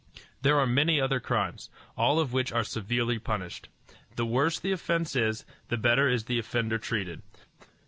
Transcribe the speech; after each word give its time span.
There 0.41 0.59
are 0.59 0.65
many 0.65 0.99
other 0.99 1.19
crimes, 1.19 1.69
all 1.95 2.19
of 2.19 2.33
which 2.33 2.51
are 2.51 2.63
severely 2.63 3.19
punished. 3.19 3.69
The 4.15 4.25
worse 4.25 4.57
the 4.59 4.71
offence 4.71 5.15
is, 5.15 5.45
the 5.67 5.77
better 5.77 6.09
is 6.09 6.23
the 6.25 6.39
offender 6.39 6.79
treated. 6.79 7.21